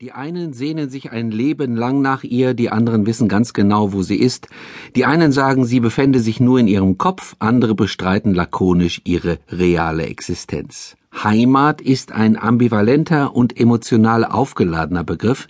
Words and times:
Die 0.00 0.12
einen 0.12 0.52
sehnen 0.52 0.90
sich 0.90 1.10
ein 1.10 1.32
Leben 1.32 1.74
lang 1.74 2.00
nach 2.00 2.22
ihr, 2.22 2.54
die 2.54 2.70
anderen 2.70 3.04
wissen 3.04 3.26
ganz 3.26 3.52
genau, 3.52 3.92
wo 3.92 4.04
sie 4.04 4.14
ist. 4.14 4.46
Die 4.94 5.04
einen 5.04 5.32
sagen, 5.32 5.64
sie 5.64 5.80
befände 5.80 6.20
sich 6.20 6.38
nur 6.38 6.60
in 6.60 6.68
ihrem 6.68 6.98
Kopf, 6.98 7.34
andere 7.40 7.74
bestreiten 7.74 8.32
lakonisch 8.32 9.00
ihre 9.02 9.40
reale 9.48 10.06
Existenz. 10.06 10.96
Heimat 11.12 11.80
ist 11.80 12.12
ein 12.12 12.38
ambivalenter 12.38 13.34
und 13.34 13.58
emotional 13.58 14.24
aufgeladener 14.24 15.02
Begriff, 15.02 15.48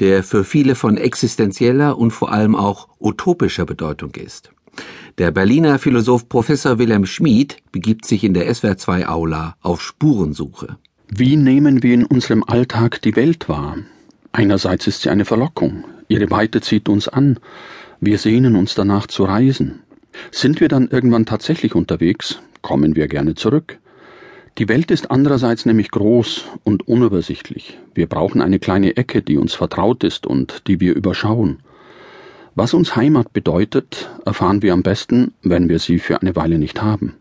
der 0.00 0.24
für 0.24 0.42
viele 0.42 0.74
von 0.74 0.96
existenzieller 0.96 1.96
und 1.96 2.10
vor 2.10 2.32
allem 2.32 2.56
auch 2.56 2.88
utopischer 2.98 3.66
Bedeutung 3.66 4.16
ist. 4.16 4.50
Der 5.18 5.30
Berliner 5.30 5.78
Philosoph 5.78 6.28
Professor 6.28 6.80
Wilhelm 6.80 7.06
Schmid 7.06 7.58
begibt 7.70 8.04
sich 8.04 8.24
in 8.24 8.34
der 8.34 8.52
SWR2 8.52 9.06
Aula 9.06 9.54
auf 9.60 9.80
Spurensuche. 9.80 10.76
Wie 11.08 11.36
nehmen 11.36 11.84
wir 11.84 11.94
in 11.94 12.04
unserem 12.04 12.42
Alltag 12.42 13.00
die 13.00 13.14
Welt 13.14 13.48
wahr? 13.48 13.78
Einerseits 14.32 14.88
ist 14.88 15.02
sie 15.02 15.08
eine 15.08 15.24
Verlockung, 15.24 15.84
ihre 16.08 16.30
Weite 16.32 16.60
zieht 16.60 16.88
uns 16.88 17.06
an, 17.06 17.38
wir 18.00 18.18
sehnen 18.18 18.56
uns 18.56 18.74
danach 18.74 19.06
zu 19.06 19.24
reisen. 19.24 19.82
Sind 20.32 20.60
wir 20.60 20.68
dann 20.68 20.88
irgendwann 20.88 21.24
tatsächlich 21.24 21.76
unterwegs, 21.76 22.40
kommen 22.60 22.96
wir 22.96 23.06
gerne 23.06 23.36
zurück. 23.36 23.78
Die 24.58 24.68
Welt 24.68 24.90
ist 24.90 25.10
andererseits 25.10 25.64
nämlich 25.64 25.92
groß 25.92 26.46
und 26.64 26.88
unübersichtlich. 26.88 27.78
Wir 27.94 28.08
brauchen 28.08 28.42
eine 28.42 28.58
kleine 28.58 28.96
Ecke, 28.96 29.22
die 29.22 29.38
uns 29.38 29.54
vertraut 29.54 30.02
ist 30.02 30.26
und 30.26 30.66
die 30.66 30.80
wir 30.80 30.96
überschauen. 30.96 31.60
Was 32.56 32.74
uns 32.74 32.96
Heimat 32.96 33.32
bedeutet, 33.32 34.10
erfahren 34.24 34.60
wir 34.60 34.72
am 34.72 34.82
besten, 34.82 35.34
wenn 35.42 35.68
wir 35.68 35.78
sie 35.78 36.00
für 36.00 36.20
eine 36.20 36.34
Weile 36.34 36.58
nicht 36.58 36.82
haben. 36.82 37.14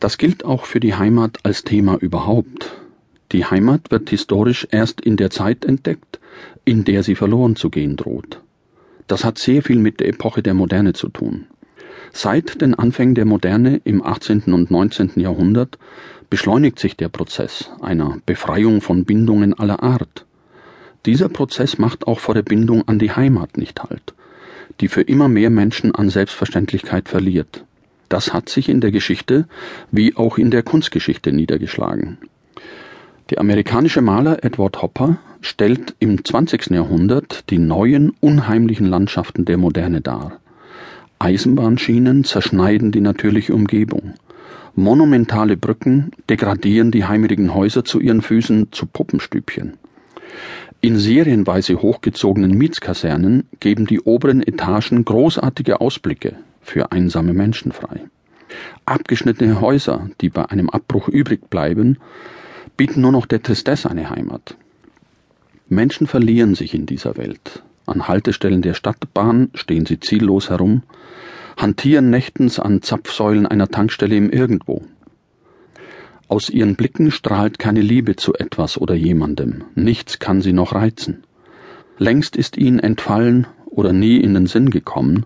Das 0.00 0.16
gilt 0.16 0.44
auch 0.44 0.64
für 0.64 0.80
die 0.80 0.94
Heimat 0.94 1.38
als 1.42 1.64
Thema 1.64 1.96
überhaupt. 1.96 2.72
Die 3.32 3.44
Heimat 3.44 3.90
wird 3.90 4.10
historisch 4.10 4.66
erst 4.70 5.00
in 5.00 5.16
der 5.16 5.30
Zeit 5.30 5.64
entdeckt, 5.64 6.20
in 6.64 6.84
der 6.84 7.02
sie 7.02 7.14
verloren 7.14 7.56
zu 7.56 7.68
gehen 7.68 7.96
droht. 7.96 8.40
Das 9.06 9.24
hat 9.24 9.38
sehr 9.38 9.62
viel 9.62 9.78
mit 9.78 10.00
der 10.00 10.08
Epoche 10.08 10.42
der 10.42 10.54
Moderne 10.54 10.92
zu 10.92 11.08
tun. 11.08 11.46
Seit 12.12 12.60
den 12.60 12.74
Anfängen 12.74 13.14
der 13.14 13.24
Moderne 13.24 13.80
im 13.84 14.04
18. 14.04 14.52
und 14.52 14.70
19. 14.70 15.12
Jahrhundert 15.16 15.78
beschleunigt 16.30 16.78
sich 16.78 16.96
der 16.96 17.08
Prozess 17.08 17.70
einer 17.80 18.18
Befreiung 18.24 18.80
von 18.80 19.04
Bindungen 19.04 19.54
aller 19.54 19.82
Art. 19.82 20.26
Dieser 21.06 21.28
Prozess 21.28 21.78
macht 21.78 22.06
auch 22.06 22.20
vor 22.20 22.34
der 22.34 22.42
Bindung 22.42 22.86
an 22.86 22.98
die 22.98 23.12
Heimat 23.12 23.56
nicht 23.56 23.82
halt, 23.82 24.14
die 24.80 24.88
für 24.88 25.02
immer 25.02 25.28
mehr 25.28 25.50
Menschen 25.50 25.94
an 25.94 26.08
Selbstverständlichkeit 26.08 27.08
verliert. 27.08 27.64
Das 28.08 28.32
hat 28.32 28.48
sich 28.48 28.68
in 28.68 28.80
der 28.80 28.90
Geschichte 28.90 29.46
wie 29.90 30.16
auch 30.16 30.38
in 30.38 30.50
der 30.50 30.62
Kunstgeschichte 30.62 31.32
niedergeschlagen. 31.32 32.18
Der 33.30 33.40
amerikanische 33.40 34.00
Maler 34.00 34.42
Edward 34.42 34.80
Hopper 34.80 35.18
stellt 35.42 35.94
im 35.98 36.24
20. 36.24 36.70
Jahrhundert 36.70 37.50
die 37.50 37.58
neuen, 37.58 38.12
unheimlichen 38.20 38.86
Landschaften 38.86 39.44
der 39.44 39.58
Moderne 39.58 40.00
dar. 40.00 40.40
Eisenbahnschienen 41.18 42.24
zerschneiden 42.24 42.90
die 42.90 43.00
natürliche 43.00 43.54
Umgebung. 43.54 44.14
Monumentale 44.74 45.56
Brücken 45.56 46.12
degradieren 46.30 46.90
die 46.90 47.04
heimeligen 47.04 47.54
Häuser 47.54 47.84
zu 47.84 48.00
ihren 48.00 48.22
Füßen 48.22 48.68
zu 48.72 48.86
Puppenstübchen. 48.86 49.74
In 50.80 50.96
serienweise 50.96 51.82
hochgezogenen 51.82 52.52
Mietskasernen 52.52 53.48
geben 53.60 53.86
die 53.86 54.00
oberen 54.00 54.42
Etagen 54.42 55.04
großartige 55.04 55.80
Ausblicke 55.80 56.36
für 56.68 56.92
einsame 56.92 57.32
Menschen 57.32 57.72
frei. 57.72 58.08
Abgeschnittene 58.84 59.60
Häuser, 59.60 60.08
die 60.20 60.30
bei 60.30 60.46
einem 60.46 60.70
Abbruch 60.70 61.08
übrig 61.08 61.50
bleiben, 61.50 61.98
bieten 62.76 63.00
nur 63.00 63.12
noch 63.12 63.26
der 63.26 63.42
Tristesse 63.42 63.90
eine 63.90 64.10
Heimat. 64.10 64.56
Menschen 65.68 66.06
verlieren 66.06 66.54
sich 66.54 66.74
in 66.74 66.86
dieser 66.86 67.16
Welt. 67.16 67.62
An 67.86 68.08
Haltestellen 68.08 68.62
der 68.62 68.74
Stadtbahn 68.74 69.50
stehen 69.54 69.86
sie 69.86 70.00
ziellos 70.00 70.50
herum, 70.50 70.82
hantieren 71.56 72.10
nächtens 72.10 72.58
an 72.58 72.82
Zapfsäulen 72.82 73.46
einer 73.46 73.68
Tankstelle 73.68 74.16
im 74.16 74.30
Irgendwo. 74.30 74.82
Aus 76.28 76.50
ihren 76.50 76.76
Blicken 76.76 77.10
strahlt 77.10 77.58
keine 77.58 77.80
Liebe 77.80 78.16
zu 78.16 78.34
etwas 78.34 78.78
oder 78.78 78.94
jemandem, 78.94 79.64
nichts 79.74 80.18
kann 80.18 80.42
sie 80.42 80.52
noch 80.52 80.74
reizen. 80.74 81.24
Längst 81.96 82.36
ist 82.36 82.56
ihnen 82.56 82.78
entfallen 82.78 83.46
oder 83.66 83.92
nie 83.92 84.18
in 84.18 84.34
den 84.34 84.46
Sinn 84.46 84.70
gekommen, 84.70 85.24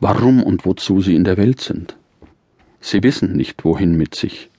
warum 0.00 0.42
und 0.42 0.64
wozu 0.64 1.00
sie 1.00 1.14
in 1.14 1.24
der 1.24 1.36
Welt 1.36 1.60
sind. 1.60 1.96
Sie 2.80 3.02
wissen 3.02 3.32
nicht, 3.32 3.64
wohin 3.64 3.96
mit 3.96 4.14
sich. 4.14 4.50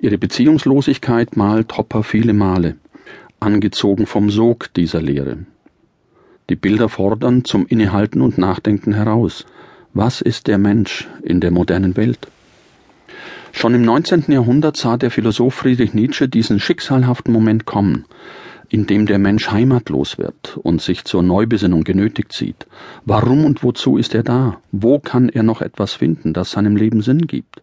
Ihre 0.00 0.18
Beziehungslosigkeit 0.18 1.36
malt 1.36 1.76
Hopper 1.76 2.02
viele 2.02 2.32
Male, 2.32 2.76
angezogen 3.40 4.06
vom 4.06 4.30
Sog 4.30 4.72
dieser 4.74 5.02
Lehre. 5.02 5.38
Die 6.48 6.56
Bilder 6.56 6.88
fordern 6.88 7.44
zum 7.44 7.66
Innehalten 7.66 8.22
und 8.22 8.38
Nachdenken 8.38 8.94
heraus. 8.94 9.44
Was 9.92 10.20
ist 10.20 10.46
der 10.46 10.58
Mensch 10.58 11.08
in 11.22 11.40
der 11.40 11.50
modernen 11.50 11.96
Welt? 11.96 12.28
Schon 13.52 13.74
im 13.74 13.82
19. 13.82 14.24
Jahrhundert 14.28 14.76
sah 14.76 14.96
der 14.96 15.10
Philosoph 15.10 15.54
Friedrich 15.54 15.94
Nietzsche 15.94 16.28
diesen 16.28 16.60
schicksalhaften 16.60 17.32
Moment 17.32 17.64
kommen, 17.64 18.04
in 18.68 18.86
dem 18.86 19.06
der 19.06 19.18
Mensch 19.18 19.50
heimatlos 19.50 20.18
wird 20.18 20.58
und 20.62 20.82
sich 20.82 21.04
zur 21.04 21.22
Neubesinnung 21.22 21.84
genötigt 21.84 22.32
sieht. 22.32 22.66
Warum 23.04 23.44
und 23.44 23.62
wozu 23.62 23.96
ist 23.96 24.14
er 24.14 24.22
da? 24.22 24.60
Wo 24.72 24.98
kann 24.98 25.28
er 25.28 25.42
noch 25.42 25.62
etwas 25.62 25.94
finden, 25.94 26.32
das 26.32 26.50
seinem 26.50 26.76
Leben 26.76 27.00
Sinn 27.00 27.26
gibt? 27.26 27.62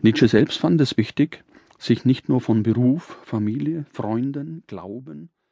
Nietzsche 0.00 0.28
selbst 0.28 0.58
fand 0.58 0.80
es 0.80 0.96
wichtig, 0.96 1.44
sich 1.78 2.04
nicht 2.04 2.28
nur 2.28 2.40
von 2.40 2.62
Beruf, 2.62 3.18
Familie, 3.24 3.86
Freunden, 3.90 4.62
Glauben, 4.66 5.30